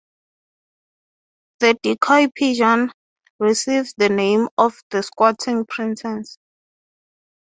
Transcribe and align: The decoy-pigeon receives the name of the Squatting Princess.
The 1.59 1.77
decoy-pigeon 1.83 2.91
receives 3.37 3.93
the 3.95 4.09
name 4.09 4.47
of 4.57 4.73
the 4.89 5.03
Squatting 5.03 5.67
Princess. 5.67 6.39